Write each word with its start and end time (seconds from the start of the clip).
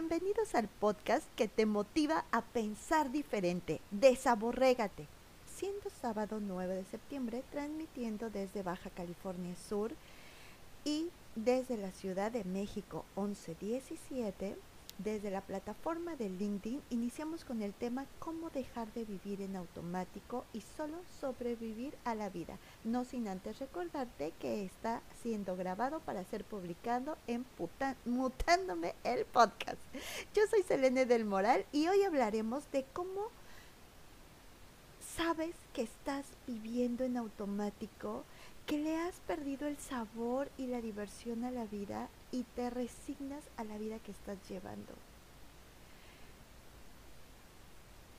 Bienvenidos 0.00 0.54
al 0.54 0.66
podcast 0.66 1.26
que 1.36 1.46
te 1.46 1.66
motiva 1.66 2.24
a 2.32 2.40
pensar 2.40 3.12
diferente. 3.12 3.82
Desaborrégate. 3.90 5.06
Siendo 5.54 5.90
sábado 6.00 6.40
9 6.40 6.74
de 6.74 6.84
septiembre, 6.86 7.44
transmitiendo 7.52 8.30
desde 8.30 8.62
Baja 8.62 8.88
California 8.88 9.54
Sur 9.68 9.92
y 10.86 11.10
desde 11.36 11.76
la 11.76 11.92
Ciudad 11.92 12.32
de 12.32 12.44
México 12.44 13.04
1117 13.14 14.56
desde 15.04 15.30
la 15.30 15.40
plataforma 15.40 16.14
de 16.16 16.28
LinkedIn 16.28 16.82
iniciamos 16.90 17.44
con 17.44 17.62
el 17.62 17.72
tema 17.72 18.06
cómo 18.18 18.50
dejar 18.50 18.92
de 18.92 19.04
vivir 19.04 19.40
en 19.40 19.56
automático 19.56 20.44
y 20.52 20.60
solo 20.76 20.98
sobrevivir 21.20 21.96
a 22.04 22.14
la 22.14 22.28
vida, 22.28 22.58
no 22.84 23.04
sin 23.04 23.28
antes 23.28 23.58
recordarte 23.58 24.32
que 24.38 24.64
está 24.64 25.00
siendo 25.22 25.56
grabado 25.56 26.00
para 26.00 26.24
ser 26.24 26.44
publicado 26.44 27.16
en 27.26 27.46
Mutándome 28.04 28.94
el 29.04 29.24
podcast. 29.24 29.78
Yo 30.34 30.42
soy 30.50 30.62
Selene 30.62 31.06
del 31.06 31.24
Moral 31.24 31.64
y 31.72 31.88
hoy 31.88 32.02
hablaremos 32.02 32.70
de 32.70 32.84
cómo 32.92 33.28
sabes 35.16 35.54
que 35.72 35.82
estás 35.82 36.26
viviendo 36.46 37.04
en 37.04 37.16
automático, 37.16 38.24
que 38.70 38.78
le 38.78 38.96
has 38.96 39.16
perdido 39.26 39.66
el 39.66 39.76
sabor 39.78 40.48
y 40.56 40.68
la 40.68 40.80
diversión 40.80 41.44
a 41.44 41.50
la 41.50 41.64
vida 41.64 42.08
y 42.30 42.44
te 42.54 42.70
resignas 42.70 43.42
a 43.56 43.64
la 43.64 43.76
vida 43.78 43.98
que 43.98 44.12
estás 44.12 44.38
llevando. 44.48 44.92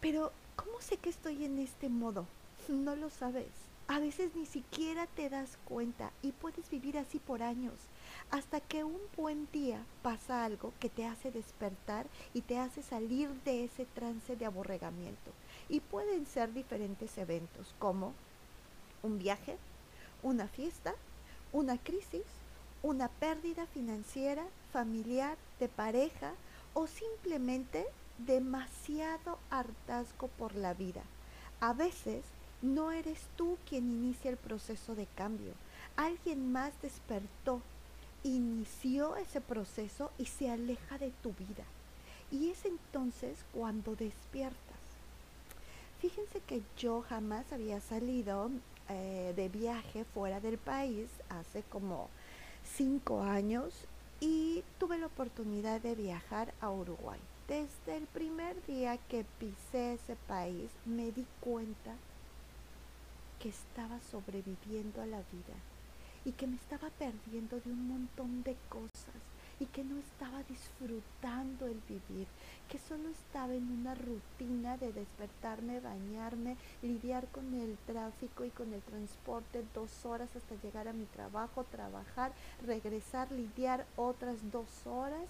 Pero, 0.02 0.34
¿cómo 0.58 0.82
sé 0.82 0.98
que 0.98 1.10
estoy 1.10 1.46
en 1.46 1.58
este 1.58 1.88
modo? 1.88 2.26
No 2.68 2.98
lo 2.98 3.10
sabes. 3.10 3.48
A 3.88 4.00
veces 4.00 4.36
ni 4.36 4.46
siquiera 4.46 5.08
te 5.08 5.30
das 5.30 5.58
cuenta 5.64 6.12
y 6.22 6.34
puedes 6.34 6.70
vivir 6.70 6.98
así 6.98 7.18
por 7.18 7.44
años, 7.44 7.76
hasta 8.30 8.60
que 8.60 8.84
un 8.84 9.00
buen 9.16 9.48
día 9.54 9.86
pasa 10.02 10.44
algo 10.44 10.74
que 10.82 10.90
te 10.90 11.06
hace 11.06 11.32
despertar 11.32 12.08
y 12.34 12.42
te 12.42 12.60
hace 12.60 12.84
salir 12.84 13.30
de 13.46 13.64
ese 13.64 13.86
trance 13.86 14.36
de 14.36 14.46
aborregamiento. 14.46 15.32
Y 15.70 15.80
pueden 15.80 16.26
ser 16.26 16.54
diferentes 16.54 17.18
eventos, 17.18 17.74
como 17.80 18.14
un 19.02 19.18
viaje, 19.18 19.58
una 20.24 20.48
fiesta, 20.48 20.94
una 21.54 21.78
crisis, 21.78 22.24
una 22.84 23.08
pérdida 23.08 23.66
financiera, 23.68 24.46
familiar, 24.72 25.38
de 25.60 25.68
pareja 25.68 26.34
o 26.74 26.88
simplemente 26.88 27.86
demasiado 28.18 29.38
hartazgo 29.50 30.28
por 30.38 30.56
la 30.56 30.74
vida. 30.74 31.02
A 31.60 31.74
veces 31.74 32.24
no 32.62 32.92
eres 32.92 33.20
tú 33.36 33.58
quien 33.68 33.90
inicia 33.90 34.32
el 34.32 34.38
proceso 34.38 34.96
de 34.96 35.08
cambio. 35.16 35.54
Alguien 35.96 36.52
más 36.52 36.74
despertó, 36.82 37.62
inició 38.24 39.16
ese 39.18 39.42
proceso 39.42 40.12
y 40.18 40.26
se 40.26 40.50
aleja 40.50 40.98
de 40.98 41.12
tu 41.24 41.34
vida. 41.34 41.66
Y 42.32 42.50
es 42.50 42.66
entonces 42.66 43.38
cuando 43.54 43.96
despiertas. 43.96 44.58
Fíjense 46.00 46.40
que 46.42 46.62
yo 46.78 47.04
jamás 47.08 47.52
había 47.52 47.80
salido 47.80 48.50
eh, 48.90 49.34
de 49.36 49.50
viaje 49.50 50.06
fuera 50.14 50.40
del 50.40 50.58
país 50.58 51.10
hace 51.30 51.64
como 51.64 52.10
cinco 52.64 53.22
años 53.22 53.74
y 54.20 54.64
tuve 54.80 54.98
la 54.98 55.08
oportunidad 55.08 55.82
de 55.82 55.96
viajar 55.96 56.54
a 56.62 56.70
Uruguay. 56.70 57.20
Desde 57.48 57.98
el 57.98 58.06
primer 58.08 58.66
día 58.66 58.98
que 59.10 59.26
pisé 59.40 59.94
ese 59.94 60.16
país 60.28 60.70
me 60.86 61.12
di 61.12 61.26
cuenta 61.40 61.96
que 63.40 63.50
estaba 63.50 64.00
sobreviviendo 64.12 65.02
a 65.02 65.08
la 65.08 65.18
vida 65.18 65.58
y 66.24 66.32
que 66.34 66.48
me 66.48 66.56
estaba 66.56 66.90
perdiendo 66.92 67.60
de 67.60 67.72
un 67.72 67.88
montón 67.88 68.44
de 68.44 68.56
cosas 68.70 69.31
y 69.62 69.68
que 69.68 69.84
no 69.84 69.96
estaba 69.98 70.42
disfrutando 70.50 71.68
el 71.68 71.80
vivir, 71.88 72.28
que 72.68 72.80
solo 72.80 73.10
estaba 73.10 73.54
en 73.54 73.70
una 73.72 73.94
rutina 73.94 74.76
de 74.78 74.92
despertarme, 74.92 75.80
bañarme, 75.80 76.58
lidiar 76.82 77.28
con 77.28 77.54
el 77.54 77.78
tráfico 77.86 78.44
y 78.44 78.50
con 78.50 78.74
el 78.74 78.82
transporte 78.82 79.64
dos 79.76 80.04
horas 80.04 80.36
hasta 80.36 80.56
llegar 80.64 80.88
a 80.88 80.94
mi 80.94 81.06
trabajo, 81.06 81.64
trabajar, 81.66 82.32
regresar, 82.66 83.32
lidiar 83.32 83.86
otras 83.98 84.38
dos 84.52 84.88
horas 84.88 85.28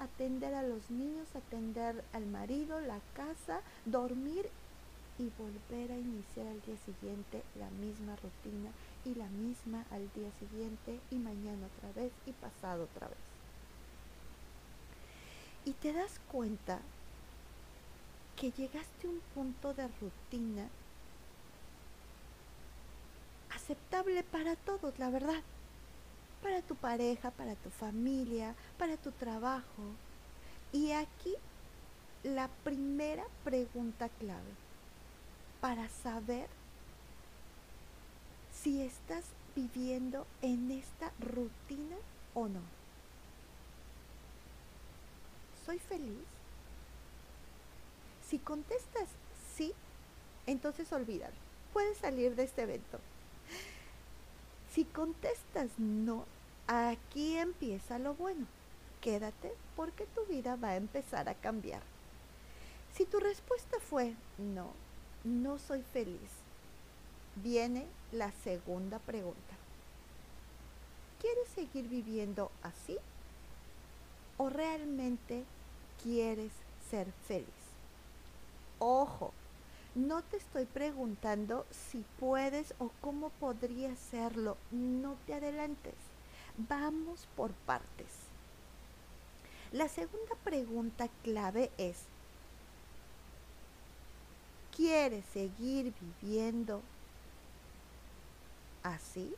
atender 0.00 0.54
a 0.54 0.62
los 0.62 0.90
niños, 0.90 1.28
atender 1.34 2.04
al 2.12 2.26
marido, 2.26 2.80
la 2.80 3.00
casa, 3.14 3.60
dormir 3.84 4.48
y 5.18 5.30
volver 5.38 5.92
a 5.92 5.98
iniciar 5.98 6.46
al 6.46 6.60
día 6.62 6.76
siguiente 6.84 7.42
la 7.58 7.70
misma 7.70 8.14
rutina 8.16 8.70
y 9.04 9.14
la 9.14 9.26
misma 9.26 9.84
al 9.90 10.10
día 10.14 10.30
siguiente 10.38 11.00
y 11.10 11.16
mañana 11.16 11.66
otra 11.76 12.00
vez 12.00 12.12
y 12.26 12.32
pasado 12.32 12.84
otra 12.84 13.08
vez 13.08 13.27
y 15.68 15.74
te 15.74 15.92
das 15.92 16.18
cuenta 16.32 16.78
que 18.36 18.50
llegaste 18.52 19.06
a 19.06 19.10
un 19.10 19.20
punto 19.34 19.74
de 19.74 19.86
rutina 20.00 20.66
aceptable 23.54 24.22
para 24.22 24.56
todos, 24.56 24.98
la 24.98 25.10
verdad. 25.10 25.42
Para 26.42 26.62
tu 26.62 26.74
pareja, 26.74 27.30
para 27.32 27.54
tu 27.54 27.68
familia, 27.68 28.54
para 28.78 28.96
tu 28.96 29.10
trabajo. 29.12 29.82
Y 30.72 30.92
aquí 30.92 31.34
la 32.22 32.48
primera 32.64 33.24
pregunta 33.44 34.08
clave 34.08 34.54
para 35.60 35.86
saber 35.90 36.48
si 38.50 38.80
estás 38.80 39.24
viviendo 39.54 40.26
en 40.40 40.70
esta 40.70 41.12
rutina 41.20 41.96
o 42.32 42.48
no 42.48 42.78
soy 45.68 45.78
feliz? 45.80 46.24
Si 48.26 48.38
contestas 48.38 49.06
sí, 49.54 49.74
entonces 50.46 50.90
olvídalo. 50.94 51.34
Puedes 51.74 51.98
salir 51.98 52.34
de 52.36 52.44
este 52.44 52.62
evento. 52.62 52.98
Si 54.72 54.86
contestas 54.86 55.68
no, 55.76 56.24
aquí 56.68 57.36
empieza 57.36 57.98
lo 57.98 58.14
bueno. 58.14 58.46
Quédate 59.02 59.52
porque 59.76 60.06
tu 60.06 60.24
vida 60.24 60.56
va 60.56 60.70
a 60.70 60.76
empezar 60.76 61.28
a 61.28 61.34
cambiar. 61.34 61.82
Si 62.94 63.04
tu 63.04 63.20
respuesta 63.20 63.78
fue 63.78 64.14
no, 64.38 64.70
no 65.22 65.58
soy 65.58 65.82
feliz, 65.82 66.30
viene 67.36 67.84
la 68.12 68.32
segunda 68.42 69.00
pregunta. 69.00 69.54
¿Quieres 71.20 71.48
seguir 71.50 71.88
viviendo 71.88 72.50
así? 72.62 72.96
¿O 74.38 74.48
realmente 74.48 75.44
quieres 76.02 76.52
ser 76.90 77.12
feliz. 77.26 77.46
Ojo, 78.78 79.32
no 79.94 80.22
te 80.22 80.36
estoy 80.36 80.64
preguntando 80.66 81.66
si 81.70 82.04
puedes 82.20 82.74
o 82.78 82.90
cómo 83.00 83.30
podría 83.30 83.96
serlo. 83.96 84.56
No 84.70 85.16
te 85.26 85.34
adelantes. 85.34 85.94
Vamos 86.68 87.26
por 87.36 87.52
partes. 87.52 88.06
La 89.72 89.88
segunda 89.88 90.34
pregunta 90.44 91.08
clave 91.22 91.70
es, 91.76 91.98
¿quieres 94.74 95.24
seguir 95.32 95.92
viviendo 96.22 96.80
así? 98.82 99.34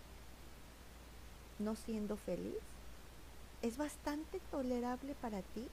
¿No 1.59 1.75
siendo 1.75 2.17
feliz? 2.17 2.55
¿Es 3.63 3.77
bastante 3.77 4.41
tolerable 4.51 5.15
para 5.21 5.43
ti? 5.43 5.67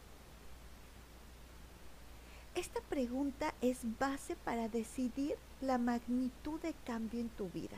Esta 2.58 2.82
pregunta 2.82 3.54
es 3.62 3.78
base 4.00 4.36
para 4.36 4.68
decidir 4.68 5.38
la 5.62 5.78
magnitud 5.78 6.60
de 6.62 6.74
cambio 6.88 7.20
en 7.20 7.30
tu 7.30 7.50
vida. 7.50 7.78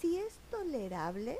Si 0.00 0.18
es 0.18 0.34
tolerable, 0.50 1.38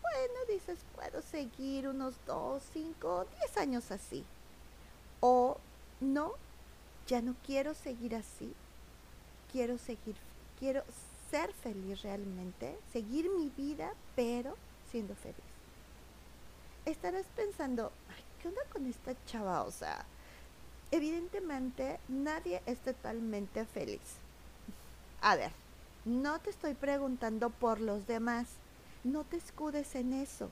bueno, 0.00 0.34
dices, 0.48 0.78
puedo 0.94 1.20
seguir 1.20 1.86
unos 1.86 2.14
2, 2.26 2.62
5, 2.72 3.26
10 3.38 3.56
años 3.58 3.90
así. 3.90 4.24
O 5.20 5.58
no, 6.00 6.32
ya 7.06 7.20
no 7.20 7.36
quiero 7.44 7.74
seguir 7.74 8.16
así. 8.16 8.54
Quiero 9.52 9.76
seguir, 9.76 10.16
quiero 10.58 10.84
ser 11.30 11.52
feliz 11.52 12.00
realmente, 12.00 12.78
seguir 12.94 13.28
mi 13.28 13.50
vida, 13.50 13.92
pero 14.16 14.56
siendo 14.90 15.14
feliz. 15.16 15.36
Estarás 16.86 17.26
pensando, 17.36 17.92
¿qué 18.40 18.48
onda 18.48 18.62
con 18.72 18.86
esta 18.86 19.14
chava? 19.26 19.64
O 19.64 19.70
sea, 19.70 20.06
evidentemente 20.90 21.98
nadie 22.08 22.62
es 22.66 22.78
totalmente 22.78 23.64
feliz. 23.66 24.00
A 25.20 25.36
ver, 25.36 25.52
no 26.04 26.38
te 26.40 26.50
estoy 26.50 26.74
preguntando 26.74 27.50
por 27.50 27.80
los 27.80 28.06
demás, 28.06 28.48
no 29.04 29.24
te 29.24 29.36
escudes 29.36 29.94
en 29.94 30.12
eso. 30.12 30.50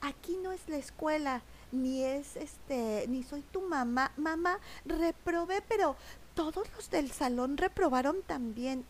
Aquí 0.00 0.36
no 0.42 0.52
es 0.52 0.68
la 0.68 0.76
escuela, 0.76 1.42
ni 1.72 2.04
es 2.04 2.36
este, 2.36 3.06
ni 3.08 3.22
soy 3.22 3.42
tu 3.42 3.62
mamá. 3.62 4.12
Mamá, 4.16 4.58
reprobé, 4.84 5.62
pero 5.62 5.96
todos 6.34 6.70
los 6.76 6.90
del 6.90 7.10
salón 7.10 7.56
reprobaron 7.56 8.22
también. 8.22 8.84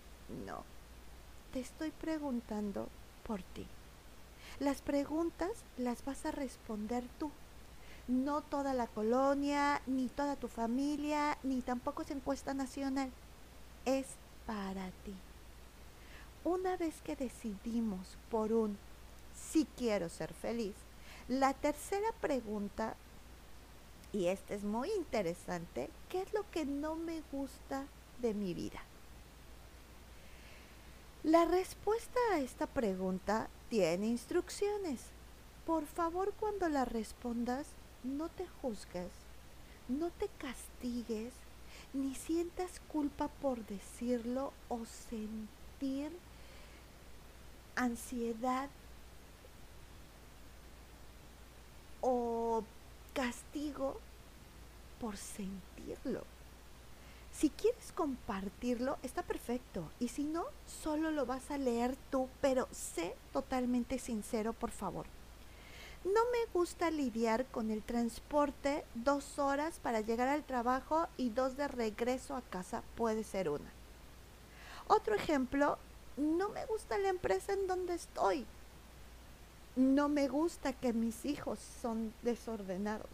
No, 0.47 0.65
te 1.53 1.61
estoy 1.61 1.91
preguntando 1.91 2.89
por 3.27 3.43
ti. 3.43 3.67
Las 4.59 4.83
preguntas 4.83 5.51
las 5.77 6.05
vas 6.05 6.27
a 6.27 6.31
responder 6.31 7.05
tú. 7.19 7.31
No 8.07 8.43
toda 8.43 8.75
la 8.75 8.87
colonia, 8.87 9.81
ni 9.87 10.09
toda 10.09 10.37
tu 10.37 10.49
familia, 10.49 11.39
ni 11.43 11.63
tampoco 11.63 12.03
es 12.03 12.11
encuesta 12.11 12.53
nacional. 12.53 13.11
Es 13.87 14.07
para 14.47 14.91
ti. 15.05 15.15
Una 16.45 16.77
vez 16.77 17.01
que 17.03 17.17
decidimos 17.17 18.19
por 18.31 18.53
un 18.53 18.77
si 19.35 19.65
quiero 19.77 20.09
ser 20.09 20.35
feliz, 20.35 20.75
la 21.29 21.55
tercera 21.55 22.13
pregunta, 22.21 22.95
y 24.13 24.27
esta 24.27 24.55
es 24.55 24.63
muy 24.63 24.91
interesante, 24.93 25.89
¿qué 26.11 26.21
es 26.23 26.33
lo 26.35 26.49
que 26.51 26.67
no 26.67 26.97
me 26.97 27.23
gusta 27.33 27.85
de 28.21 28.35
mi 28.35 28.53
vida? 28.53 28.81
La 31.23 31.47
respuesta 31.47 32.21
a 32.33 32.41
esta 32.41 32.67
pregunta 32.67 33.49
tiene 33.71 34.07
instrucciones. 34.09 35.01
Por 35.65 35.87
favor, 35.87 36.35
cuando 36.39 36.69
la 36.69 36.85
respondas, 36.85 37.69
no 38.05 38.29
te 38.29 38.47
juzgues, 38.63 39.11
no 39.89 40.11
te 40.11 40.29
castigues, 40.39 41.33
ni 41.93 42.15
sientas 42.15 42.81
culpa 42.93 43.29
por 43.29 43.65
decirlo 43.67 44.53
o 44.69 44.85
sentir 44.85 46.13
ansiedad 47.77 48.69
o 52.01 52.63
castigo 53.15 53.99
por 55.01 55.17
sentirlo. 55.17 56.25
Si 57.33 57.51
quieres 57.51 57.93
compartirlo, 57.93 58.97
está 59.03 59.23
perfecto. 59.23 59.91
Y 59.99 60.09
si 60.09 60.23
no, 60.23 60.45
solo 60.83 61.11
lo 61.11 61.27
vas 61.27 61.51
a 61.51 61.59
leer 61.59 61.97
tú, 62.11 62.29
pero 62.41 62.69
sé 62.71 63.17
totalmente 63.33 63.99
sincero, 63.99 64.53
por 64.53 64.71
favor. 64.71 65.07
No 66.05 66.21
me 66.33 66.53
gusta 66.53 66.91
lidiar 66.91 67.47
con 67.47 67.71
el 67.71 67.83
transporte 67.83 68.85
dos 68.95 69.39
horas 69.39 69.79
para 69.83 70.03
llegar 70.03 70.29
al 70.29 70.45
trabajo 70.45 71.09
y 71.17 71.31
dos 71.31 71.57
de 71.57 71.67
regreso 71.67 72.37
a 72.37 72.43
casa 72.43 72.83
puede 72.95 73.25
ser 73.25 73.49
una. 73.49 73.73
Otro 74.87 75.15
ejemplo, 75.15 75.79
no 76.19 76.51
me 76.51 76.67
gusta 76.67 76.99
la 76.99 77.09
empresa 77.09 77.55
en 77.55 77.67
donde 77.67 77.95
estoy. 77.95 78.45
No 79.77 80.11
me 80.11 80.29
gusta 80.29 80.75
que 80.75 80.93
mis 80.93 81.25
hijos 81.25 81.59
son 81.81 82.13
desordenados. 82.23 83.11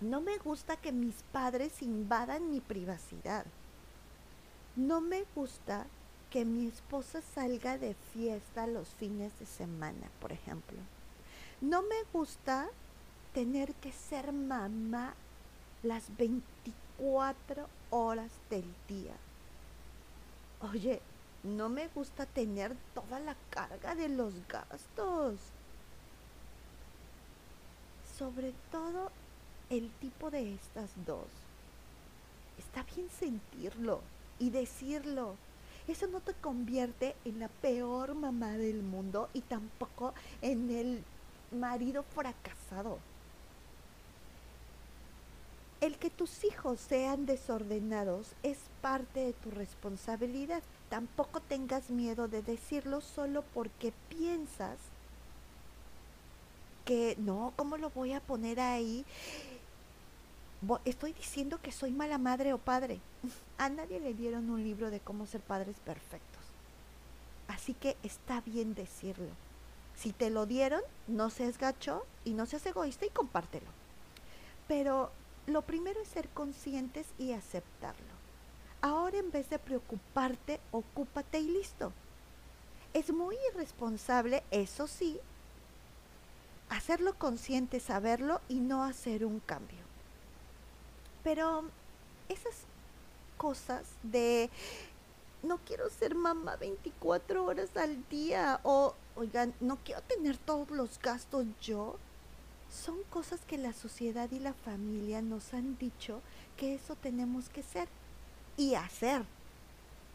No 0.00 0.22
me 0.22 0.38
gusta 0.38 0.76
que 0.76 0.92
mis 0.92 1.14
padres 1.30 1.82
invadan 1.82 2.50
mi 2.50 2.60
privacidad. 2.60 3.44
No 4.76 5.02
me 5.02 5.24
gusta 5.34 5.86
que 6.30 6.44
mi 6.44 6.66
esposa 6.66 7.20
salga 7.34 7.78
de 7.78 7.94
fiesta 8.14 8.66
los 8.66 8.88
fines 8.88 9.38
de 9.38 9.46
semana, 9.46 10.10
por 10.20 10.32
ejemplo. 10.32 10.78
No 11.60 11.82
me 11.82 12.02
gusta 12.12 12.68
tener 13.32 13.74
que 13.74 13.92
ser 13.92 14.32
mamá 14.32 15.14
las 15.82 16.16
24 16.16 17.66
horas 17.90 18.30
del 18.50 18.64
día. 18.88 19.14
Oye, 20.60 21.00
no 21.42 21.68
me 21.68 21.88
gusta 21.88 22.26
tener 22.26 22.74
toda 22.94 23.20
la 23.20 23.36
carga 23.50 23.94
de 23.94 24.08
los 24.08 24.34
gastos. 24.48 25.38
Sobre 28.18 28.52
todo 28.70 29.10
el 29.70 29.90
tipo 30.00 30.30
de 30.30 30.54
estas 30.54 30.90
dos. 31.06 31.26
Está 32.58 32.82
bien 32.94 33.08
sentirlo 33.10 34.00
y 34.38 34.50
decirlo. 34.50 35.36
Eso 35.86 36.06
no 36.06 36.20
te 36.20 36.32
convierte 36.32 37.14
en 37.24 37.40
la 37.40 37.48
peor 37.48 38.14
mamá 38.14 38.52
del 38.52 38.82
mundo 38.82 39.28
y 39.34 39.42
tampoco 39.42 40.14
en 40.40 40.70
el 40.70 41.04
marido 41.54 42.02
fracasado. 42.02 42.98
El 45.80 45.98
que 45.98 46.08
tus 46.08 46.44
hijos 46.44 46.80
sean 46.80 47.26
desordenados 47.26 48.32
es 48.42 48.58
parte 48.80 49.20
de 49.20 49.32
tu 49.34 49.50
responsabilidad. 49.50 50.62
Tampoco 50.88 51.40
tengas 51.40 51.90
miedo 51.90 52.26
de 52.28 52.42
decirlo 52.42 53.00
solo 53.00 53.44
porque 53.52 53.92
piensas 54.08 54.78
que 56.84 57.16
no, 57.18 57.52
¿cómo 57.56 57.76
lo 57.76 57.90
voy 57.90 58.12
a 58.12 58.20
poner 58.20 58.60
ahí? 58.60 59.04
Estoy 60.84 61.12
diciendo 61.12 61.60
que 61.60 61.72
soy 61.72 61.90
mala 61.90 62.16
madre 62.16 62.52
o 62.52 62.58
padre. 62.58 63.00
A 63.58 63.68
nadie 63.68 64.00
le 64.00 64.14
dieron 64.14 64.50
un 64.50 64.62
libro 64.62 64.90
de 64.90 65.00
cómo 65.00 65.26
ser 65.26 65.40
padres 65.40 65.76
perfectos. 65.84 66.42
Así 67.48 67.74
que 67.74 67.96
está 68.02 68.40
bien 68.40 68.74
decirlo. 68.74 69.30
Si 69.96 70.12
te 70.12 70.30
lo 70.30 70.46
dieron, 70.46 70.82
no 71.06 71.30
seas 71.30 71.58
gacho 71.58 72.04
y 72.24 72.34
no 72.34 72.46
seas 72.46 72.66
egoísta 72.66 73.06
y 73.06 73.10
compártelo. 73.10 73.66
Pero 74.68 75.10
lo 75.46 75.62
primero 75.62 76.00
es 76.00 76.08
ser 76.08 76.28
conscientes 76.30 77.06
y 77.18 77.32
aceptarlo. 77.32 78.14
Ahora 78.80 79.18
en 79.18 79.30
vez 79.30 79.48
de 79.50 79.58
preocuparte, 79.58 80.60
ocúpate 80.70 81.38
y 81.38 81.48
listo. 81.48 81.92
Es 82.92 83.12
muy 83.12 83.36
irresponsable, 83.52 84.42
eso 84.50 84.86
sí, 84.86 85.18
hacerlo 86.68 87.14
consciente, 87.18 87.80
saberlo 87.80 88.40
y 88.48 88.60
no 88.60 88.84
hacer 88.84 89.24
un 89.24 89.40
cambio. 89.40 89.84
Pero 91.22 91.64
esas 92.28 92.54
cosas 93.36 93.84
de 94.02 94.50
no 95.42 95.58
quiero 95.58 95.90
ser 95.90 96.14
mamá 96.14 96.56
24 96.56 97.44
horas 97.44 97.76
al 97.76 98.08
día 98.08 98.60
o, 98.62 98.94
oigan, 99.16 99.54
no 99.60 99.78
quiero 99.84 100.02
tener 100.02 100.36
todos 100.38 100.70
los 100.70 100.98
gastos 101.00 101.46
yo. 101.60 101.96
Son 102.70 103.02
cosas 103.10 103.40
que 103.46 103.58
la 103.58 103.72
sociedad 103.72 104.30
y 104.30 104.40
la 104.40 104.52
familia 104.52 105.22
nos 105.22 105.54
han 105.54 105.78
dicho 105.78 106.20
que 106.56 106.74
eso 106.74 106.96
tenemos 106.96 107.48
que 107.48 107.62
ser 107.62 107.88
y 108.56 108.74
hacer. 108.74 109.22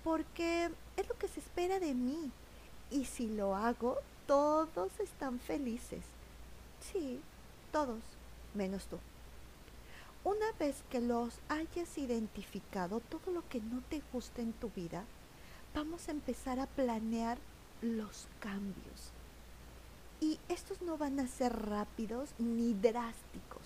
Porque 0.04 0.70
es 0.98 1.08
lo 1.08 1.18
que 1.18 1.28
se 1.28 1.40
espera 1.40 1.80
de 1.80 1.94
mí. 1.94 2.32
Y 2.92 3.06
si 3.06 3.28
lo 3.28 3.56
hago, 3.56 3.98
todos 4.26 5.00
están 5.00 5.40
felices. 5.40 6.04
Sí, 6.92 7.22
todos, 7.72 8.02
menos 8.54 8.86
tú. 8.88 8.98
Una 10.24 10.52
vez 10.60 10.84
que 10.90 11.00
los 11.00 11.40
hayas 11.48 11.98
identificado, 11.98 13.00
todo 13.00 13.32
lo 13.32 13.48
que 13.48 13.62
no 13.62 13.82
te 13.90 14.02
gusta 14.12 14.42
en 14.42 14.54
tu 14.54 14.70
vida, 14.70 15.06
vamos 15.74 16.08
a 16.08 16.12
empezar 16.12 16.60
a 16.60 16.68
planear 16.68 17.38
los 17.82 18.28
cambios. 18.40 19.12
Y 20.22 20.40
estos 20.50 20.82
no 20.82 20.98
van 20.98 21.20
a 21.20 21.28
ser 21.28 21.54
rápidos 21.68 22.30
ni 22.38 22.74
drásticos. 22.74 23.64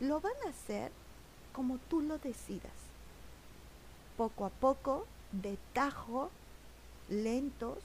Lo 0.00 0.20
van 0.20 0.34
a 0.46 0.50
hacer 0.50 0.92
como 1.52 1.78
tú 1.78 2.00
lo 2.00 2.18
decidas. 2.18 2.72
Poco 4.16 4.44
a 4.44 4.50
poco, 4.50 5.06
de 5.32 5.58
tajo, 5.72 6.30
lentos. 7.08 7.78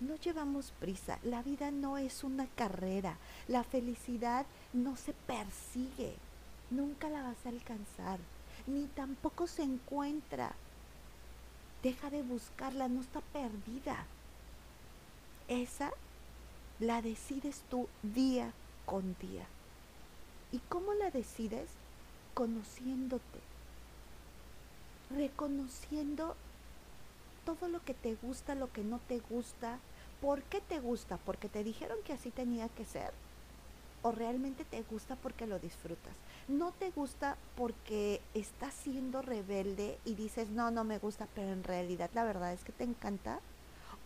No 0.00 0.16
llevamos 0.16 0.72
prisa. 0.80 1.18
La 1.22 1.42
vida 1.42 1.70
no 1.70 1.98
es 1.98 2.24
una 2.24 2.46
carrera. 2.48 3.16
La 3.46 3.62
felicidad 3.62 4.44
no 4.72 4.96
se 4.96 5.12
persigue. 5.12 6.14
Nunca 6.70 7.08
la 7.08 7.22
vas 7.22 7.46
a 7.46 7.50
alcanzar. 7.50 8.18
Ni 8.66 8.86
tampoco 8.88 9.46
se 9.46 9.62
encuentra 9.62 10.54
Deja 11.86 12.10
de 12.10 12.22
buscarla, 12.22 12.88
no 12.88 13.00
está 13.00 13.20
perdida. 13.20 14.06
Esa 15.48 15.90
la 16.80 17.02
decides 17.02 17.62
tú 17.70 17.88
día 18.02 18.52
con 18.84 19.16
día. 19.20 19.46
¿Y 20.52 20.58
cómo 20.68 20.94
la 20.94 21.10
decides? 21.10 21.68
Conociéndote. 22.34 23.40
Reconociendo 25.10 26.36
todo 27.44 27.68
lo 27.68 27.84
que 27.84 27.94
te 27.94 28.14
gusta, 28.16 28.54
lo 28.54 28.72
que 28.72 28.82
no 28.82 28.98
te 29.08 29.20
gusta. 29.30 29.78
¿Por 30.20 30.42
qué 30.42 30.60
te 30.60 30.80
gusta? 30.80 31.18
Porque 31.18 31.48
te 31.48 31.64
dijeron 31.64 31.98
que 32.04 32.12
así 32.12 32.30
tenía 32.30 32.68
que 32.68 32.84
ser. 32.84 33.12
O 34.02 34.12
realmente 34.12 34.64
te 34.64 34.82
gusta 34.82 35.16
porque 35.16 35.46
lo 35.46 35.58
disfrutas 35.58 36.14
no 36.48 36.72
te 36.72 36.90
gusta 36.90 37.36
porque 37.56 38.20
estás 38.34 38.72
siendo 38.72 39.22
rebelde 39.22 39.98
y 40.04 40.14
dices, 40.14 40.50
no, 40.50 40.70
no 40.70 40.84
me 40.84 40.98
gusta, 40.98 41.26
pero 41.34 41.52
en 41.52 41.64
realidad 41.64 42.10
la 42.14 42.24
verdad 42.24 42.52
es 42.52 42.62
que 42.62 42.72
te 42.72 42.84
encanta, 42.84 43.40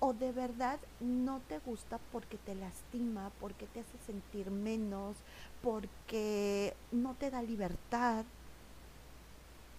o 0.01 0.15
de 0.15 0.33
verdad 0.33 0.81
no 1.01 1.41
te 1.41 1.59
gusta 1.59 1.99
porque 2.11 2.39
te 2.39 2.55
lastima, 2.55 3.31
porque 3.39 3.67
te 3.67 3.81
hace 3.81 3.99
sentir 4.07 4.51
menos, 4.51 5.17
porque 5.63 6.75
no 6.91 7.15
te 7.15 7.31
da 7.31 7.43
libertad 7.43 8.25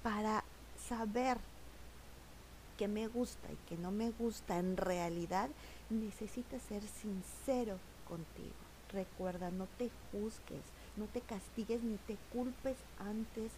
para 0.04 0.44
saber 0.88 1.38
que 2.78 2.88
me 2.88 3.08
gusta 3.08 3.51
y 3.51 3.56
que 3.68 3.78
no 3.78 3.92
me 3.92 4.12
gusta 4.12 4.58
en 4.58 4.78
realidad, 4.78 5.50
necesitas 5.90 6.62
ser 6.63 6.84
sincero 6.84 7.78
contigo. 8.08 8.56
Recuerda, 8.92 9.51
no 9.51 9.68
te 9.78 9.90
juzgues, 10.12 10.63
no 10.98 11.06
te 11.06 11.22
castigues 11.22 11.84
ni 11.84 11.98
te 11.98 12.18
culpes 12.34 12.78
antes 13.00 13.51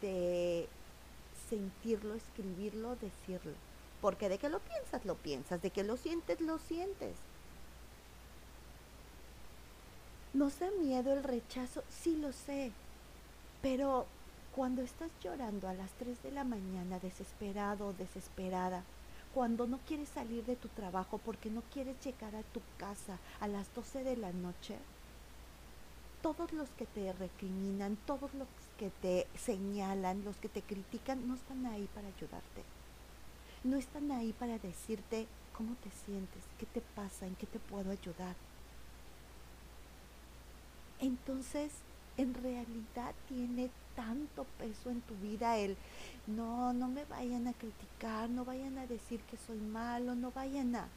de 0.00 0.68
sentirlo, 1.48 2.14
escribirlo, 2.14 2.96
decirlo. 2.96 3.67
Porque 4.00 4.28
de 4.28 4.38
que 4.38 4.48
lo 4.48 4.60
piensas, 4.60 5.04
lo 5.04 5.16
piensas, 5.16 5.60
de 5.62 5.70
que 5.70 5.84
lo 5.84 5.96
sientes, 5.96 6.40
lo 6.40 6.58
sientes. 6.58 7.16
Nos 10.34 10.58
da 10.60 10.70
miedo 10.70 11.12
el 11.12 11.24
rechazo, 11.24 11.82
sí 11.88 12.16
lo 12.16 12.32
sé, 12.32 12.70
pero 13.62 14.06
cuando 14.54 14.82
estás 14.82 15.10
llorando 15.22 15.68
a 15.68 15.74
las 15.74 15.90
3 15.92 16.22
de 16.22 16.32
la 16.32 16.44
mañana, 16.44 16.98
desesperado 16.98 17.88
o 17.88 17.92
desesperada, 17.92 18.84
cuando 19.34 19.66
no 19.66 19.78
quieres 19.86 20.08
salir 20.08 20.44
de 20.44 20.56
tu 20.56 20.68
trabajo 20.68 21.18
porque 21.18 21.50
no 21.50 21.62
quieres 21.72 21.96
llegar 22.04 22.34
a 22.36 22.42
tu 22.42 22.60
casa 22.76 23.18
a 23.40 23.48
las 23.48 23.72
12 23.74 24.04
de 24.04 24.16
la 24.16 24.32
noche, 24.32 24.76
todos 26.22 26.52
los 26.52 26.68
que 26.70 26.86
te 26.86 27.12
recriminan, 27.12 27.96
todos 28.06 28.34
los 28.34 28.48
que 28.78 28.90
te 28.90 29.26
señalan, 29.36 30.24
los 30.24 30.36
que 30.36 30.48
te 30.48 30.62
critican, 30.62 31.26
no 31.26 31.34
están 31.34 31.66
ahí 31.66 31.88
para 31.94 32.08
ayudarte. 32.08 32.77
No 33.64 33.76
están 33.76 34.10
ahí 34.12 34.32
para 34.32 34.58
decirte 34.58 35.26
cómo 35.56 35.74
te 35.76 35.90
sientes, 35.90 36.42
qué 36.58 36.66
te 36.66 36.80
pasa, 36.80 37.26
en 37.26 37.34
qué 37.34 37.46
te 37.46 37.58
puedo 37.58 37.90
ayudar. 37.90 38.36
Entonces, 41.00 41.72
en 42.16 42.34
realidad 42.34 43.14
tiene 43.28 43.70
tanto 43.94 44.44
peso 44.58 44.90
en 44.90 45.00
tu 45.02 45.14
vida 45.16 45.56
el, 45.56 45.76
no, 46.26 46.72
no 46.72 46.88
me 46.88 47.04
vayan 47.06 47.48
a 47.48 47.52
criticar, 47.52 48.30
no 48.30 48.44
vayan 48.44 48.78
a 48.78 48.86
decir 48.86 49.20
que 49.22 49.36
soy 49.36 49.58
malo, 49.58 50.14
no 50.14 50.30
vayan 50.30 50.76
a... 50.76 50.88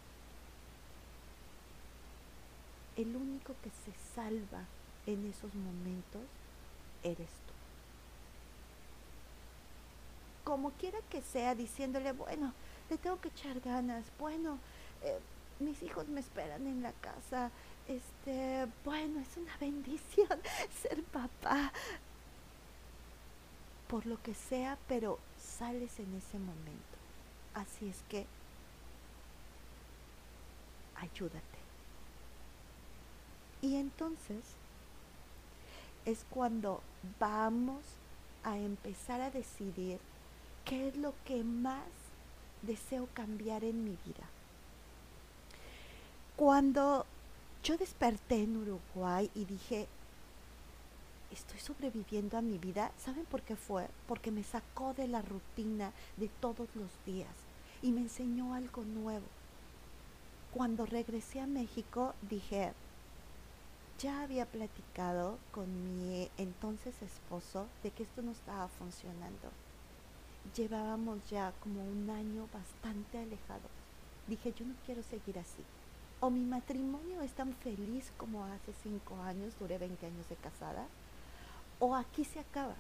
El 2.95 3.15
único 3.15 3.55
que 3.63 3.69
se 3.69 4.13
salva 4.15 4.65
en 5.07 5.25
esos 5.25 5.53
momentos 5.55 6.21
eres 7.03 7.29
tú. 7.47 7.50
Como 10.43 10.71
quiera 10.71 10.99
que 11.09 11.21
sea, 11.21 11.55
diciéndole, 11.55 12.11
bueno, 12.13 12.53
le 12.89 12.97
tengo 12.97 13.19
que 13.21 13.29
echar 13.29 13.59
ganas, 13.59 14.05
bueno, 14.19 14.57
eh, 15.03 15.19
mis 15.59 15.81
hijos 15.83 16.07
me 16.07 16.19
esperan 16.19 16.65
en 16.67 16.81
la 16.81 16.91
casa, 16.93 17.51
este, 17.87 18.67
bueno, 18.83 19.19
es 19.19 19.37
una 19.37 19.55
bendición 19.57 20.27
ser 20.81 21.03
papá, 21.03 21.71
por 23.87 24.05
lo 24.05 24.21
que 24.21 24.33
sea, 24.33 24.77
pero 24.87 25.19
sales 25.37 25.99
en 25.99 26.15
ese 26.15 26.39
momento. 26.39 26.97
Así 27.53 27.89
es 27.89 27.97
que 28.09 28.25
ayúdate. 30.95 31.59
Y 33.61 33.75
entonces 33.75 34.43
es 36.05 36.25
cuando 36.29 36.81
vamos 37.19 37.83
a 38.43 38.57
empezar 38.57 39.21
a 39.21 39.29
decidir 39.29 39.99
qué 40.65 40.89
es 40.89 40.97
lo 40.97 41.13
que 41.25 41.43
más 41.43 41.87
deseo 42.61 43.07
cambiar 43.13 43.63
en 43.63 43.83
mi 43.83 43.97
vida. 44.05 44.27
Cuando 46.35 47.05
yo 47.63 47.77
desperté 47.77 48.43
en 48.43 48.57
Uruguay 48.57 49.29
y 49.35 49.45
dije, 49.45 49.87
estoy 51.31 51.59
sobreviviendo 51.59 52.37
a 52.37 52.41
mi 52.41 52.57
vida, 52.57 52.91
¿saben 52.97 53.25
por 53.25 53.41
qué 53.41 53.55
fue? 53.55 53.87
Porque 54.07 54.31
me 54.31 54.43
sacó 54.43 54.93
de 54.93 55.07
la 55.07 55.21
rutina 55.21 55.91
de 56.17 56.27
todos 56.27 56.67
los 56.75 56.89
días 57.05 57.33
y 57.81 57.91
me 57.91 58.01
enseñó 58.01 58.53
algo 58.53 58.83
nuevo. 58.83 59.25
Cuando 60.53 60.85
regresé 60.85 61.39
a 61.39 61.47
México 61.47 62.13
dije, 62.29 62.73
ya 63.99 64.23
había 64.23 64.45
platicado 64.45 65.37
con 65.51 65.67
mi 65.85 66.29
entonces 66.37 66.95
esposo 67.01 67.67
de 67.83 67.91
que 67.91 68.03
esto 68.03 68.21
no 68.21 68.31
estaba 68.31 68.67
funcionando. 68.67 69.49
Llevábamos 70.55 71.29
ya 71.29 71.53
como 71.61 71.83
un 71.83 72.09
año 72.09 72.47
bastante 72.53 73.17
alejados. 73.17 73.71
Dije, 74.27 74.53
yo 74.53 74.65
no 74.65 74.75
quiero 74.85 75.01
seguir 75.03 75.39
así. 75.39 75.63
O 76.19 76.29
mi 76.29 76.41
matrimonio 76.41 77.21
es 77.21 77.31
tan 77.33 77.53
feliz 77.53 78.11
como 78.17 78.45
hace 78.45 78.73
cinco 78.83 79.15
años, 79.23 79.53
duré 79.59 79.77
20 79.77 80.05
años 80.05 80.29
de 80.29 80.35
casada, 80.35 80.85
o 81.79 81.95
aquí 81.95 82.25
se 82.25 82.39
acaba. 82.39 82.75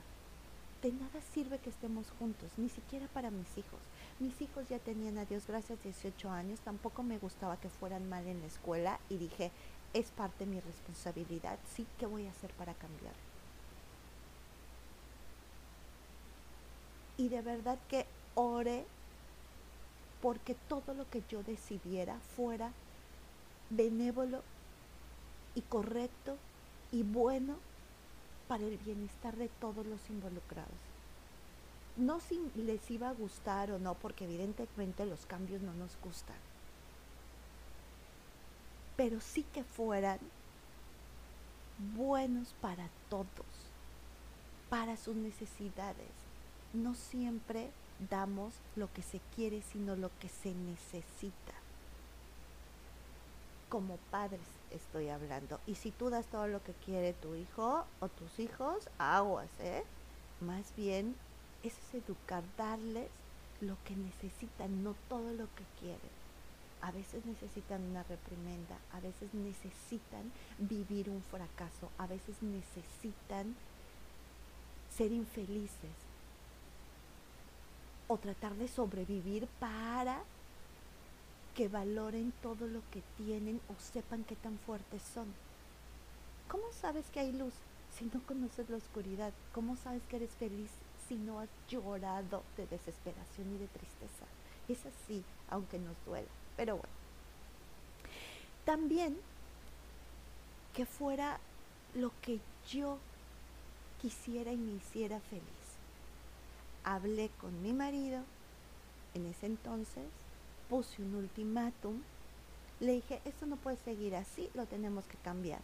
De 0.81 0.91
nada 0.91 1.21
sirve 1.33 1.59
que 1.59 1.69
estemos 1.69 2.11
juntos, 2.19 2.51
ni 2.57 2.69
siquiera 2.69 3.07
para 3.07 3.31
mis 3.31 3.57
hijos. 3.57 3.79
Mis 4.19 4.41
hijos 4.41 4.67
ya 4.69 4.79
tenían 4.79 5.17
a 5.17 5.25
Dios 5.25 5.47
gracias 5.47 5.81
18 5.83 6.29
años, 6.29 6.59
tampoco 6.59 7.03
me 7.03 7.17
gustaba 7.17 7.57
que 7.57 7.69
fueran 7.69 8.09
mal 8.09 8.27
en 8.27 8.41
la 8.41 8.47
escuela 8.47 8.99
y 9.09 9.17
dije, 9.17 9.51
es 9.93 10.11
parte 10.11 10.45
de 10.45 10.51
mi 10.51 10.59
responsabilidad. 10.59 11.57
Sí, 11.75 11.87
¿qué 11.97 12.05
voy 12.05 12.27
a 12.27 12.31
hacer 12.31 12.51
para 12.53 12.73
cambiar? 12.73 13.30
Y 17.21 17.29
de 17.29 17.41
verdad 17.41 17.77
que 17.89 18.05
ore 18.33 18.85
porque 20.21 20.55
todo 20.67 20.93
lo 20.93 21.09
que 21.09 21.23
yo 21.29 21.43
decidiera 21.43 22.17
fuera 22.35 22.71
benévolo 23.69 24.41
y 25.55 25.61
correcto 25.61 26.37
y 26.91 27.03
bueno 27.03 27.55
para 28.47 28.63
el 28.63 28.77
bienestar 28.77 29.35
de 29.35 29.47
todos 29.47 29.85
los 29.85 30.09
involucrados. 30.09 30.69
No 31.97 32.19
si 32.19 32.39
les 32.55 32.89
iba 32.89 33.09
a 33.09 33.13
gustar 33.13 33.71
o 33.71 33.79
no, 33.79 33.95
porque 33.95 34.25
evidentemente 34.25 35.05
los 35.05 35.25
cambios 35.25 35.61
no 35.61 35.73
nos 35.73 35.97
gustan 36.03 36.37
pero 39.01 39.19
sí 39.19 39.43
que 39.51 39.63
fueran 39.63 40.19
buenos 41.95 42.53
para 42.61 42.87
todos, 43.09 43.25
para 44.69 44.95
sus 44.95 45.15
necesidades. 45.15 46.20
No 46.73 46.95
siempre 46.95 47.71
damos 48.09 48.53
lo 48.75 48.91
que 48.93 49.01
se 49.01 49.19
quiere, 49.35 49.61
sino 49.61 49.95
lo 49.95 50.09
que 50.19 50.29
se 50.29 50.53
necesita. 50.53 51.53
Como 53.69 53.97
padres 54.09 54.41
estoy 54.71 55.09
hablando. 55.09 55.59
Y 55.67 55.75
si 55.75 55.91
tú 55.91 56.09
das 56.09 56.25
todo 56.27 56.47
lo 56.47 56.63
que 56.63 56.73
quiere 56.73 57.13
tu 57.13 57.35
hijo 57.35 57.85
o 57.99 58.09
tus 58.09 58.39
hijos, 58.39 58.89
aguas, 58.97 59.49
¿eh? 59.59 59.83
Más 60.39 60.73
bien, 60.75 61.15
eso 61.63 61.77
es 61.87 62.03
educar, 62.03 62.43
darles 62.57 63.09
lo 63.59 63.77
que 63.85 63.95
necesitan, 63.95 64.83
no 64.83 64.95
todo 65.07 65.31
lo 65.33 65.45
que 65.55 65.63
quieren 65.79 66.21
a 66.81 66.91
veces 66.91 67.25
necesitan 67.25 67.83
una 67.83 68.03
reprimenda, 68.03 68.77
a 68.91 68.99
veces 68.99 69.33
necesitan 69.33 70.31
vivir 70.57 71.09
un 71.09 71.21
fracaso, 71.21 71.91
a 71.97 72.07
veces 72.07 72.41
necesitan 72.41 73.55
ser 74.89 75.11
infelices 75.11 76.10
o 78.11 78.17
tratar 78.17 78.53
de 78.55 78.67
sobrevivir 78.67 79.47
para 79.59 80.21
que 81.55 81.69
valoren 81.69 82.33
todo 82.43 82.67
lo 82.67 82.81
que 82.91 83.01
tienen 83.15 83.61
o 83.69 83.81
sepan 83.81 84.25
qué 84.25 84.35
tan 84.35 84.57
fuertes 84.59 85.01
son. 85.13 85.27
¿Cómo 86.49 86.63
sabes 86.73 87.05
que 87.09 87.21
hay 87.21 87.31
luz 87.31 87.53
si 87.97 88.05
no 88.13 88.21
conoces 88.27 88.69
la 88.69 88.75
oscuridad? 88.75 89.31
¿Cómo 89.53 89.77
sabes 89.77 90.01
que 90.09 90.17
eres 90.17 90.31
feliz 90.31 90.69
si 91.07 91.15
no 91.15 91.39
has 91.39 91.47
llorado 91.69 92.43
de 92.57 92.67
desesperación 92.67 93.55
y 93.55 93.59
de 93.59 93.67
tristeza? 93.67 94.25
Es 94.67 94.85
así, 94.85 95.23
aunque 95.49 95.79
nos 95.79 95.95
duela. 96.05 96.27
Pero 96.57 96.75
bueno. 96.75 96.95
También 98.65 99.17
que 100.73 100.85
fuera 100.85 101.39
lo 101.95 102.11
que 102.21 102.41
yo 102.69 102.97
quisiera 104.01 104.51
y 104.51 104.57
me 104.57 104.73
hiciera 104.73 105.21
feliz. 105.21 105.60
Hablé 106.83 107.29
con 107.39 107.61
mi 107.61 107.73
marido 107.73 108.23
en 109.13 109.25
ese 109.25 109.45
entonces, 109.45 110.07
puse 110.69 111.01
un 111.01 111.15
ultimátum, 111.15 112.01
le 112.79 112.93
dije, 112.93 113.21
esto 113.25 113.45
no 113.45 113.57
puede 113.57 113.77
seguir 113.77 114.15
así, 114.15 114.49
lo 114.53 114.65
tenemos 114.65 115.05
que 115.05 115.17
cambiar. 115.17 115.61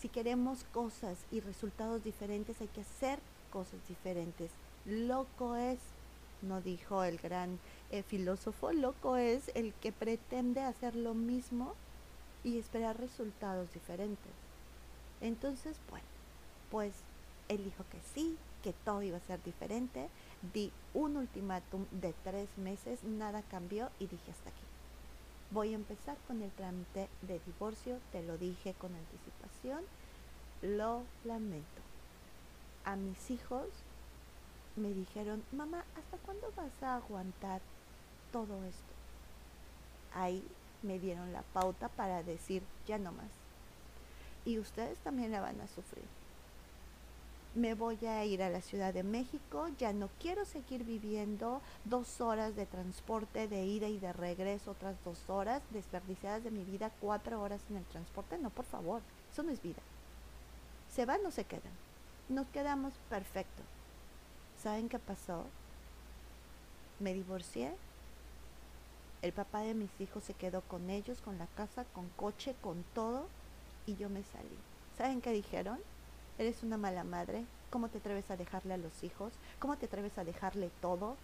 Si 0.00 0.08
queremos 0.08 0.64
cosas 0.72 1.18
y 1.30 1.40
resultados 1.40 2.04
diferentes, 2.04 2.60
hay 2.60 2.68
que 2.68 2.82
hacer 2.82 3.18
cosas 3.50 3.80
diferentes. 3.88 4.50
Loco 4.86 5.56
es 5.56 5.78
no 6.42 6.60
dijo 6.60 7.04
el 7.04 7.18
gran 7.18 7.58
eh, 7.90 8.02
filósofo, 8.02 8.72
loco 8.72 9.16
es 9.16 9.50
el 9.54 9.74
que 9.74 9.92
pretende 9.92 10.60
hacer 10.62 10.96
lo 10.96 11.14
mismo 11.14 11.74
y 12.44 12.58
esperar 12.58 12.98
resultados 12.98 13.72
diferentes. 13.74 14.32
Entonces, 15.20 15.76
bueno, 15.90 16.06
pues 16.70 16.94
él 17.48 17.62
dijo 17.64 17.84
que 17.90 17.98
sí, 18.14 18.38
que 18.62 18.72
todo 18.72 19.02
iba 19.02 19.16
a 19.16 19.26
ser 19.26 19.42
diferente. 19.42 20.08
Di 20.52 20.72
un 20.94 21.16
ultimátum 21.16 21.86
de 21.90 22.14
tres 22.24 22.48
meses, 22.56 23.04
nada 23.04 23.42
cambió 23.42 23.90
y 23.98 24.06
dije 24.06 24.30
hasta 24.30 24.50
aquí. 24.50 24.64
Voy 25.50 25.72
a 25.72 25.76
empezar 25.76 26.16
con 26.26 26.42
el 26.42 26.50
trámite 26.52 27.08
de 27.22 27.40
divorcio, 27.40 27.98
te 28.12 28.22
lo 28.22 28.38
dije 28.38 28.74
con 28.74 28.94
anticipación, 28.94 29.82
lo 30.62 31.02
lamento. 31.24 31.82
A 32.84 32.96
mis 32.96 33.30
hijos 33.30 33.66
me 34.76 34.94
dijeron, 34.94 35.42
mamá, 35.52 35.84
¿hasta 35.96 36.18
cuándo 36.18 36.52
vas 36.56 36.82
a 36.82 36.96
aguantar 36.96 37.60
todo 38.32 38.64
esto? 38.64 38.94
Ahí 40.14 40.46
me 40.82 40.98
dieron 40.98 41.32
la 41.32 41.42
pauta 41.42 41.88
para 41.88 42.22
decir, 42.22 42.62
ya 42.86 42.98
no 42.98 43.12
más. 43.12 43.30
Y 44.44 44.58
ustedes 44.58 44.98
también 44.98 45.32
la 45.32 45.40
van 45.40 45.60
a 45.60 45.68
sufrir. 45.68 46.19
Me 47.54 47.74
voy 47.74 47.98
a 48.06 48.24
ir 48.24 48.42
a 48.42 48.50
la 48.50 48.60
Ciudad 48.60 48.94
de 48.94 49.02
México, 49.02 49.68
ya 49.78 49.92
no 49.92 50.08
quiero 50.20 50.44
seguir 50.44 50.84
viviendo 50.84 51.60
dos 51.84 52.20
horas 52.20 52.54
de 52.54 52.66
transporte 52.66 53.48
de 53.48 53.64
ida 53.64 53.88
y 53.88 53.98
de 53.98 54.12
regreso, 54.12 54.70
otras 54.70 54.96
dos 55.04 55.28
horas 55.28 55.62
desperdiciadas 55.70 56.44
de 56.44 56.52
mi 56.52 56.62
vida, 56.64 56.92
cuatro 57.00 57.40
horas 57.42 57.60
en 57.68 57.76
el 57.76 57.84
transporte, 57.86 58.38
no, 58.38 58.50
por 58.50 58.64
favor, 58.64 59.02
eso 59.32 59.42
no 59.42 59.50
es 59.50 59.60
vida. 59.62 59.82
Se 60.94 61.06
van 61.06 61.24
o 61.26 61.30
se 61.30 61.44
quedan. 61.44 61.72
Nos 62.28 62.46
quedamos 62.48 62.94
perfecto. 63.08 63.62
¿Saben 64.62 64.88
qué 64.88 64.98
pasó? 64.98 65.44
Me 67.00 67.14
divorcié. 67.14 67.74
El 69.22 69.32
papá 69.32 69.60
de 69.60 69.74
mis 69.74 69.90
hijos 70.00 70.24
se 70.24 70.34
quedó 70.34 70.62
con 70.62 70.88
ellos, 70.88 71.20
con 71.20 71.38
la 71.38 71.46
casa, 71.46 71.84
con 71.92 72.08
coche, 72.10 72.54
con 72.60 72.84
todo, 72.94 73.26
y 73.86 73.96
yo 73.96 74.08
me 74.08 74.22
salí. 74.22 74.58
¿Saben 74.96 75.20
qué 75.20 75.32
dijeron? 75.32 75.78
Eres 76.40 76.62
una 76.62 76.78
mala 76.78 77.04
madre. 77.04 77.44
¿Cómo 77.68 77.90
te 77.90 77.98
atreves 77.98 78.30
a 78.30 78.36
dejarle 78.38 78.72
a 78.72 78.78
los 78.78 79.04
hijos? 79.04 79.34
¿Cómo 79.58 79.76
te 79.76 79.84
atreves 79.84 80.16
a 80.16 80.24
dejarle 80.24 80.70
todo? 80.80 81.18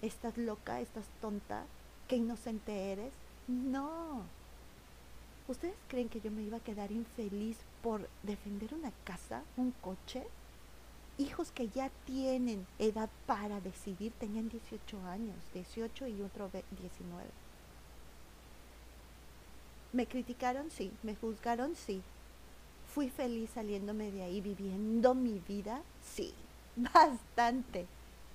¿Estás 0.00 0.38
loca? 0.38 0.80
¿Estás 0.80 1.06
tonta? 1.20 1.64
¿Qué 2.06 2.14
inocente 2.14 2.92
eres? 2.92 3.12
No. 3.48 4.22
¿Ustedes 5.48 5.74
creen 5.88 6.08
que 6.08 6.20
yo 6.20 6.30
me 6.30 6.42
iba 6.42 6.58
a 6.58 6.62
quedar 6.62 6.92
infeliz 6.92 7.56
por 7.82 8.08
defender 8.22 8.72
una 8.74 8.92
casa, 9.02 9.42
un 9.56 9.72
coche? 9.72 10.24
Hijos 11.18 11.50
que 11.50 11.68
ya 11.68 11.90
tienen 12.06 12.68
edad 12.78 13.10
para 13.26 13.60
decidir, 13.60 14.12
tenían 14.20 14.48
18 14.50 15.04
años, 15.06 15.34
18 15.52 16.06
y 16.06 16.22
otro 16.22 16.48
19. 16.48 17.28
¿Me 19.92 20.06
criticaron? 20.06 20.70
Sí. 20.70 20.92
¿Me 21.02 21.16
juzgaron? 21.16 21.74
Sí. 21.74 22.04
¿Fui 22.94 23.08
feliz 23.08 23.50
saliéndome 23.50 24.10
de 24.10 24.24
ahí 24.24 24.40
viviendo 24.40 25.14
mi 25.14 25.38
vida? 25.46 25.80
Sí, 26.02 26.34
bastante. 26.76 27.86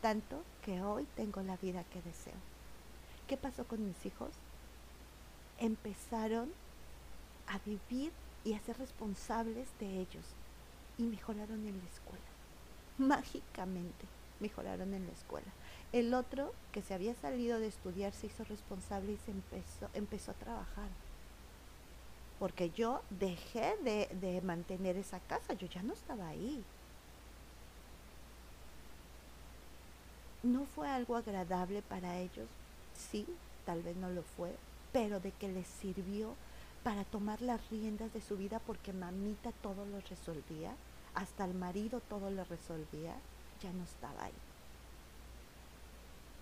Tanto 0.01 0.43
que 0.63 0.81
hoy 0.81 1.05
tengo 1.17 1.41
la 1.41 1.57
vida 1.57 1.83
que 1.83 2.01
deseo. 2.01 2.39
¿Qué 3.27 3.35
pasó 3.35 3.65
con 3.65 3.85
mis 3.85 4.05
hijos? 4.05 4.29
Empezaron 5.59 6.53
a 7.47 7.59
vivir 7.65 8.13
y 8.45 8.53
a 8.53 8.59
ser 8.61 8.77
responsables 8.77 9.67
de 9.79 9.99
ellos 9.99 10.25
y 10.97 11.03
mejoraron 11.03 11.67
en 11.67 11.77
la 11.77 11.85
escuela. 11.85 12.23
Mágicamente 12.97 14.05
mejoraron 14.39 14.93
en 14.93 15.05
la 15.05 15.11
escuela. 15.11 15.51
El 15.91 16.13
otro, 16.13 16.53
que 16.71 16.81
se 16.81 16.93
había 16.93 17.13
salido 17.15 17.59
de 17.59 17.67
estudiar, 17.67 18.13
se 18.13 18.27
hizo 18.27 18.45
responsable 18.45 19.11
y 19.13 19.17
se 19.17 19.31
empezó, 19.31 19.89
empezó 19.93 20.31
a 20.31 20.35
trabajar 20.35 20.89
porque 22.39 22.69
yo 22.71 23.01
dejé 23.09 23.75
de, 23.83 24.41
mantener 24.41 24.97
esa 24.97 25.19
casa, 25.19 25.53
yo 25.53 25.67
ya 25.67 25.81
no 25.83 25.93
estaba 25.93 26.27
ahí. 26.27 26.63
¿No 30.43 30.65
fue 30.65 30.87
algo 30.87 31.15
agradable 31.15 31.81
para 31.81 32.19
ellos? 32.19 32.47
Sí, 32.93 33.25
tal 33.65 33.81
vez 33.81 33.95
no 33.95 34.09
lo 34.09 34.21
fue, 34.21 34.55
pero 34.91 35.19
de 35.19 35.31
que 35.31 35.47
les 35.47 35.67
sirvió 35.67 36.35
para 36.83 37.03
tomar 37.05 37.41
las 37.41 37.67
riendas 37.71 38.13
de 38.13 38.21
su 38.21 38.37
vida 38.37 38.59
porque 38.59 38.93
mamita 38.93 39.51
todo 39.63 39.85
lo 39.85 40.01
resolvía, 40.01 40.75
hasta 41.15 41.45
el 41.45 41.55
marido 41.55 41.99
todo 42.09 42.29
lo 42.29 42.43
resolvía, 42.43 43.15
ya 43.61 43.71
no 43.71 43.83
estaba 43.83 44.25
ahí. 44.25 44.33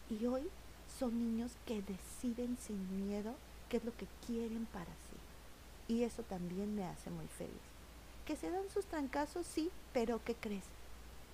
Y 0.09 0.25
hoy 0.25 0.49
son 0.99 1.17
niños 1.17 1.51
que 1.65 1.81
deciden 1.81 2.57
sin 2.57 3.07
miedo 3.07 3.35
qué 3.69 3.77
es 3.77 3.85
lo 3.85 3.95
que 3.95 4.07
quieren 4.27 4.65
para 4.65 4.85
sí. 4.85 5.12
Y 5.87 6.03
eso 6.03 6.23
también 6.23 6.75
me 6.75 6.85
hace 6.85 7.09
muy 7.09 7.27
feliz. 7.27 7.53
Que 8.25 8.35
se 8.35 8.49
dan 8.49 8.69
sus 8.69 8.85
trancazos, 8.85 9.45
sí, 9.45 9.69
pero 9.91 10.23
¿qué 10.23 10.35
crees? 10.35 10.63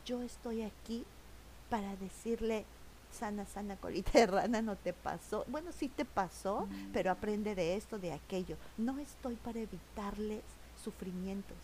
Yo 0.06 0.24
estoy 0.24 0.64
aquí 0.64 1.06
para 1.70 1.96
decirle, 1.98 2.66
sana, 3.12 3.46
sana, 3.46 3.76
colita 3.78 4.12
de 4.14 4.26
rana, 4.28 4.62
no 4.62 4.76
te 4.76 4.94
pasó. 4.94 5.46
Bueno, 5.48 5.72
sí 5.72 5.88
te 5.88 6.06
pasó, 6.06 6.66
mm. 6.66 6.92
pero 6.94 7.12
aprende 7.12 7.56
de 7.56 7.76
esto, 7.76 8.00
de 8.00 8.14
aquello. 8.14 8.58
No 8.78 8.98
estoy 8.98 9.36
para 9.36 9.60
evitarles 9.60 10.44
sufrimientos, 10.84 11.58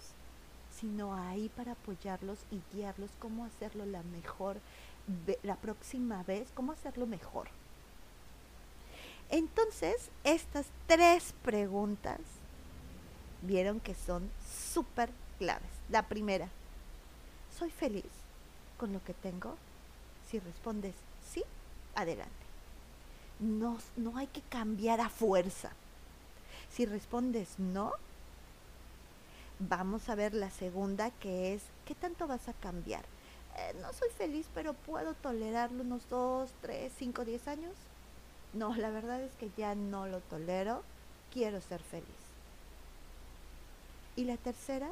sino 0.80 1.16
ahí 1.16 1.50
para 1.50 1.72
apoyarlos 1.74 2.40
y 2.52 2.62
guiarlos 2.76 3.12
cómo 3.20 3.46
hacerlo 3.46 3.86
la 3.86 4.04
mejor, 4.04 4.58
la 5.44 5.56
próxima 5.56 6.24
vez, 6.24 6.50
cómo 6.54 6.72
hacerlo 6.72 7.08
mejor. 7.08 7.48
Entonces, 9.30 10.12
estas 10.24 10.68
tres 10.88 11.34
preguntas 11.44 12.20
vieron 13.42 13.80
que 13.80 13.96
son 13.96 14.30
súper 14.74 15.10
claves. 15.38 15.70
La 15.90 16.08
primera, 16.08 16.50
¿soy 17.58 17.70
feliz 17.70 18.06
con 18.78 18.94
lo 18.94 19.04
que 19.04 19.14
tengo? 19.14 19.56
Si 20.30 20.40
respondes 20.40 20.96
sí, 21.32 21.44
adelante. 21.96 22.32
No, 23.40 23.78
no 23.98 24.18
hay 24.18 24.28
que 24.28 24.42
cambiar 24.42 25.02
a 25.02 25.10
fuerza. 25.10 25.72
Si 26.72 26.86
respondes 26.86 27.60
no, 27.60 27.94
vamos 29.60 30.10
a 30.10 30.16
ver 30.16 30.34
la 30.34 30.50
segunda 30.50 31.12
que 31.12 31.54
es, 31.54 31.64
¿qué 31.86 31.96
tanto 31.96 32.28
vas 32.28 32.48
a 32.48 32.54
cambiar? 32.54 33.04
Eh, 33.58 33.74
no 33.82 33.94
soy 33.94 34.10
feliz, 34.18 34.48
pero 34.54 34.74
puedo 34.74 35.14
tolerarlo 35.14 35.84
unos 35.84 36.10
dos, 36.10 36.50
tres, 36.62 36.92
cinco, 36.98 37.24
diez 37.24 37.48
años. 37.48 37.74
No, 38.54 38.76
la 38.76 38.90
verdad 38.90 39.22
es 39.22 39.32
que 39.34 39.50
ya 39.58 39.76
no 39.76 40.08
lo 40.08 40.20
tolero. 40.22 40.84
Quiero 41.32 41.62
ser 41.62 41.82
feliz. 41.82 42.25
Y 44.16 44.24
la 44.24 44.38
tercera, 44.38 44.90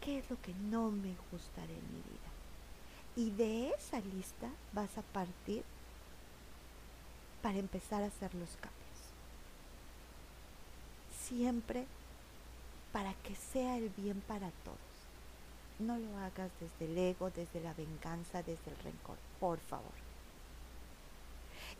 ¿qué 0.00 0.18
es 0.18 0.30
lo 0.30 0.40
que 0.40 0.54
no 0.54 0.90
me 0.90 1.14
gustaría 1.30 1.76
en 1.76 1.92
mi 1.92 2.00
vida? 2.00 2.28
Y 3.16 3.30
de 3.30 3.70
esa 3.70 4.00
lista 4.00 4.48
vas 4.72 4.96
a 4.96 5.02
partir 5.02 5.62
para 7.42 7.58
empezar 7.58 8.02
a 8.02 8.06
hacer 8.06 8.34
los 8.34 8.50
cambios. 8.50 8.78
Siempre 11.20 11.86
para 12.92 13.12
que 13.14 13.34
sea 13.34 13.76
el 13.76 13.90
bien 13.90 14.22
para 14.26 14.50
todos. 14.64 14.78
No 15.78 15.98
lo 15.98 16.18
hagas 16.18 16.50
desde 16.60 16.90
el 16.90 16.98
ego, 16.98 17.30
desde 17.30 17.60
la 17.60 17.74
venganza, 17.74 18.42
desde 18.42 18.70
el 18.70 18.78
rencor, 18.78 19.18
por 19.38 19.58
favor. 19.58 20.07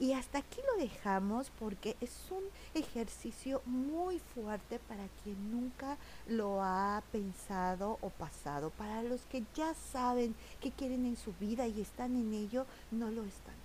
Y 0.00 0.12
hasta 0.12 0.38
aquí 0.38 0.60
lo 0.72 0.80
dejamos 0.80 1.50
porque 1.58 1.96
es 2.00 2.30
un 2.30 2.44
ejercicio 2.74 3.62
muy 3.66 4.20
fuerte 4.20 4.78
para 4.78 5.08
quien 5.22 5.50
nunca 5.50 5.96
lo 6.28 6.62
ha 6.62 7.02
pensado 7.10 7.98
o 8.00 8.10
pasado. 8.10 8.70
Para 8.70 9.02
los 9.02 9.22
que 9.22 9.42
ya 9.56 9.74
saben 9.74 10.36
qué 10.60 10.70
quieren 10.70 11.04
en 11.04 11.16
su 11.16 11.32
vida 11.40 11.66
y 11.66 11.80
están 11.80 12.14
en 12.14 12.32
ello, 12.32 12.64
no 12.92 13.10
lo 13.10 13.24
es 13.24 13.34
tanto. 13.34 13.58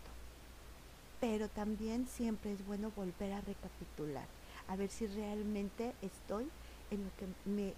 Pero 1.22 1.50
también 1.50 2.08
siempre 2.08 2.52
es 2.52 2.66
bueno 2.66 2.92
volver 2.96 3.34
a 3.34 3.42
recapitular, 3.42 4.26
a 4.68 4.76
ver 4.76 4.90
si 4.90 5.06
realmente 5.06 5.94
estoy 6.02 6.50
en 6.90 7.04
lo 7.04 7.16
que 7.16 7.28
me 7.50 7.74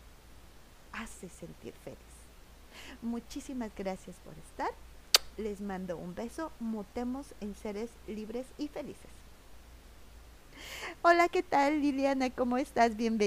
hace 0.93 1.27
sentir 1.27 1.73
feliz. 1.83 1.99
Muchísimas 3.01 3.71
gracias 3.75 4.15
por 4.23 4.33
estar 4.37 4.71
les 5.37 5.61
mando 5.61 5.97
un 5.97 6.15
beso. 6.15 6.51
Mutemos 6.59 7.27
en 7.41 7.55
seres 7.55 7.89
libres 8.07 8.45
y 8.57 8.67
felices. 8.67 9.11
Hola, 11.01 11.27
¿qué 11.29 11.43
tal 11.43 11.81
Liliana? 11.81 12.29
¿Cómo 12.29 12.57
estás? 12.57 12.95
Bienvenida. 12.95 13.23